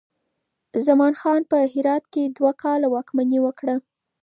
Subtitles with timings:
[0.85, 3.75] زمان خان په هرات کې دوه کاله واکمني وکړه.